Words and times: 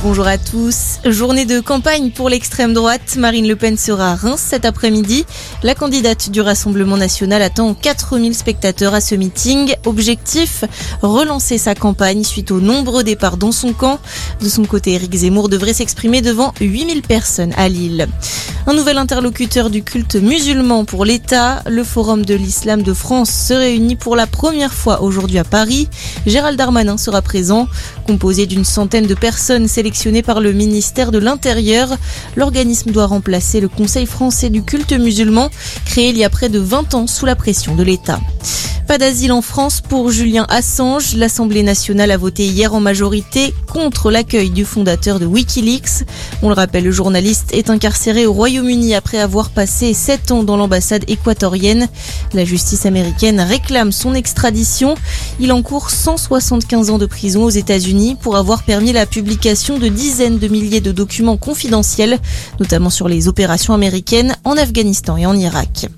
Bonjour 0.00 0.28
à 0.28 0.38
tous. 0.38 1.00
Journée 1.04 1.44
de 1.44 1.58
campagne 1.58 2.12
pour 2.12 2.28
l'extrême 2.28 2.72
droite. 2.72 3.16
Marine 3.16 3.48
Le 3.48 3.56
Pen 3.56 3.76
sera 3.76 4.12
à 4.12 4.14
Reims 4.14 4.40
cet 4.46 4.64
après-midi. 4.64 5.26
La 5.64 5.74
candidate 5.74 6.30
du 6.30 6.40
Rassemblement 6.40 6.96
national 6.96 7.42
attend 7.42 7.74
4000 7.74 8.32
spectateurs 8.32 8.94
à 8.94 9.00
ce 9.00 9.16
meeting. 9.16 9.74
Objectif, 9.86 10.62
relancer 11.02 11.58
sa 11.58 11.74
campagne 11.74 12.22
suite 12.22 12.52
aux 12.52 12.60
nombreux 12.60 13.02
départs 13.02 13.38
dans 13.38 13.50
son 13.50 13.72
camp. 13.72 13.98
De 14.40 14.48
son 14.48 14.64
côté, 14.66 14.92
Éric 14.92 15.12
Zemmour 15.16 15.48
devrait 15.48 15.74
s'exprimer 15.74 16.22
devant 16.22 16.54
8000 16.60 17.02
personnes 17.02 17.52
à 17.56 17.68
Lille. 17.68 18.06
Un 18.68 18.74
nouvel 18.74 18.98
interlocuteur 18.98 19.70
du 19.70 19.82
culte 19.82 20.16
musulman 20.16 20.84
pour 20.84 21.06
l'État. 21.06 21.62
Le 21.66 21.82
Forum 21.82 22.24
de 22.24 22.34
l'Islam 22.34 22.82
de 22.82 22.92
France 22.92 23.30
se 23.30 23.54
réunit 23.54 23.96
pour 23.96 24.14
la 24.14 24.26
première 24.26 24.74
fois 24.74 25.00
aujourd'hui 25.00 25.38
à 25.38 25.44
Paris. 25.44 25.88
Gérald 26.26 26.58
Darmanin 26.58 26.98
sera 26.98 27.22
présent. 27.22 27.66
Composé 28.06 28.44
d'une 28.44 28.66
centaine 28.66 29.06
de 29.06 29.14
personnes 29.14 29.68
sélectionnées 29.88 30.22
par 30.22 30.42
le 30.42 30.52
ministère 30.52 31.10
de 31.10 31.16
l'Intérieur, 31.16 31.88
l'organisme 32.36 32.90
doit 32.90 33.06
remplacer 33.06 33.58
le 33.58 33.68
Conseil 33.68 34.04
français 34.04 34.50
du 34.50 34.62
culte 34.62 34.92
musulman, 34.92 35.48
créé 35.86 36.10
il 36.10 36.18
y 36.18 36.24
a 36.24 36.28
près 36.28 36.50
de 36.50 36.58
20 36.58 36.92
ans 36.92 37.06
sous 37.06 37.24
la 37.24 37.34
pression 37.34 37.74
de 37.74 37.82
l'État. 37.82 38.20
Pas 38.88 38.96
d'asile 38.96 39.32
en 39.32 39.42
France 39.42 39.82
pour 39.82 40.10
Julien 40.10 40.46
Assange. 40.48 41.14
L'Assemblée 41.14 41.62
nationale 41.62 42.10
a 42.10 42.16
voté 42.16 42.46
hier 42.46 42.72
en 42.72 42.80
majorité 42.80 43.52
contre 43.70 44.10
l'accueil 44.10 44.48
du 44.48 44.64
fondateur 44.64 45.20
de 45.20 45.26
Wikileaks. 45.26 46.06
On 46.40 46.48
le 46.48 46.54
rappelle, 46.54 46.84
le 46.84 46.90
journaliste 46.90 47.52
est 47.52 47.68
incarcéré 47.68 48.24
au 48.24 48.32
Royaume-Uni 48.32 48.94
après 48.94 49.18
avoir 49.18 49.50
passé 49.50 49.92
7 49.92 50.30
ans 50.30 50.42
dans 50.42 50.56
l'ambassade 50.56 51.04
équatorienne. 51.06 51.86
La 52.32 52.46
justice 52.46 52.86
américaine 52.86 53.40
réclame 53.40 53.92
son 53.92 54.14
extradition. 54.14 54.94
Il 55.38 55.52
encourt 55.52 55.90
175 55.90 56.88
ans 56.88 56.98
de 56.98 57.04
prison 57.04 57.44
aux 57.44 57.50
États-Unis 57.50 58.16
pour 58.18 58.36
avoir 58.36 58.62
permis 58.62 58.94
la 58.94 59.04
publication 59.04 59.78
de 59.78 59.88
dizaines 59.88 60.38
de 60.38 60.48
milliers 60.48 60.80
de 60.80 60.92
documents 60.92 61.36
confidentiels, 61.36 62.18
notamment 62.58 62.88
sur 62.88 63.06
les 63.06 63.28
opérations 63.28 63.74
américaines 63.74 64.34
en 64.44 64.56
Afghanistan 64.56 65.18
et 65.18 65.26
en 65.26 65.36
Irak. 65.36 65.88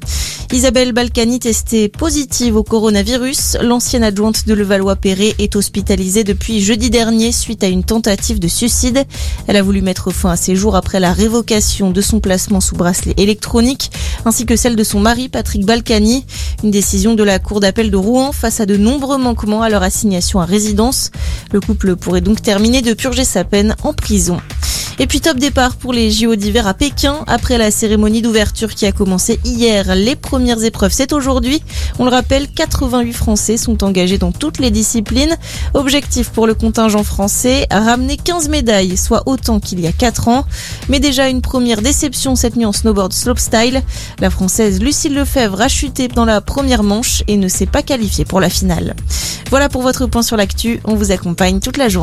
Isabelle 0.53 0.93
Balkany 0.93 1.39
testée 1.39 1.89
positive 1.89 2.56
au 2.56 2.65
coronavirus. 2.65 3.56
L'ancienne 3.62 4.03
adjointe 4.03 4.48
de 4.48 4.55
Levallois-Perret 4.55 5.37
est 5.39 5.55
hospitalisée 5.55 6.25
depuis 6.25 6.61
jeudi 6.61 6.91
dernier 6.91 7.31
suite 7.31 7.62
à 7.62 7.69
une 7.69 7.84
tentative 7.84 8.41
de 8.41 8.48
suicide. 8.48 9.05
Elle 9.47 9.56
a 9.56 9.62
voulu 9.62 9.81
mettre 9.81 10.11
fin 10.11 10.31
à 10.31 10.37
ses 10.37 10.56
jours 10.56 10.75
après 10.75 10.98
la 10.98 11.12
révocation 11.12 11.93
de 11.93 12.01
son 12.01 12.19
placement 12.19 12.61
sous 12.61 12.75
bracelet 12.75 13.15
électronique, 13.17 13.93
ainsi 14.25 14.45
que 14.45 14.56
celle 14.56 14.75
de 14.75 14.83
son 14.83 14.98
mari 14.98 15.28
Patrick 15.28 15.65
Balkany. 15.65 16.27
Une 16.65 16.73
décision 16.73 17.15
de 17.15 17.23
la 17.23 17.39
Cour 17.39 17.61
d'appel 17.61 17.93
de 17.93 17.97
Rouen 17.97 18.33
face 18.33 18.59
à 18.59 18.67
de 18.67 18.77
nombreux 18.77 19.19
manquements 19.19 19.62
à 19.62 19.69
leur 19.69 19.84
assignation 19.84 20.41
à 20.41 20.47
résidence. 20.47 21.12
Le 21.53 21.61
couple 21.61 21.95
pourrait 21.95 22.23
donc 22.23 22.43
terminer 22.43 22.83
de 22.83 22.93
purger 22.93 23.25
sa 23.25 23.45
peine 23.45 23.77
en 23.84 23.93
prison. 23.93 24.41
Et 25.03 25.06
puis 25.06 25.23
top 25.23 25.39
départ 25.39 25.77
pour 25.77 25.95
les 25.95 26.11
JO 26.11 26.37
d'hiver 26.37 26.67
à 26.67 26.75
Pékin. 26.75 27.25
Après 27.27 27.56
la 27.56 27.70
cérémonie 27.70 28.20
d'ouverture 28.20 28.75
qui 28.75 28.84
a 28.84 28.93
commencé 28.93 29.41
hier, 29.47 29.95
les 29.95 30.15
premières 30.15 30.62
épreuves 30.62 30.93
c'est 30.93 31.15
aujourd'hui. 31.15 31.62
On 31.98 32.05
le 32.05 32.11
rappelle, 32.11 32.47
88 32.48 33.15
Français 33.15 33.56
sont 33.56 33.83
engagés 33.83 34.19
dans 34.19 34.31
toutes 34.31 34.59
les 34.59 34.71
disciplines. 34.71 35.34
Objectif 35.73 36.28
pour 36.28 36.47
le 36.47 36.53
contingent 36.53 37.03
français, 37.03 37.67
ramener 37.71 38.19
15 38.19 38.51
médailles, 38.51 38.98
soit 38.98 39.23
autant 39.25 39.59
qu'il 39.59 39.81
y 39.81 39.87
a 39.87 39.93
4 39.93 40.28
ans. 40.28 40.45
Mais 40.91 41.01
déjà 41.01 41.31
une 41.31 41.41
première 41.41 41.81
déception 41.81 42.37
cette 42.37 42.56
nuit 42.56 42.67
en 42.67 42.73
snowboard 42.73 43.15
slopestyle. 43.15 43.81
La 44.19 44.28
française 44.28 44.83
Lucille 44.83 45.15
Lefebvre 45.15 45.62
a 45.62 45.69
chuté 45.69 46.09
dans 46.09 46.27
la 46.27 46.43
première 46.43 46.83
manche 46.83 47.25
et 47.27 47.39
ne 47.39 47.48
s'est 47.48 47.65
pas 47.65 47.83
qualifiée 47.83 48.27
pour 48.27 48.39
la 48.39 48.51
finale. 48.51 48.95
Voilà 49.48 49.71
pour 49.71 49.81
votre 49.81 50.06
point 50.06 50.23
sur 50.23 50.37
l'actu. 50.37 50.78
On 50.84 50.95
vous 50.95 51.11
accompagne 51.11 51.59
toute 51.59 51.78
la 51.78 51.89
journée. 51.89 51.98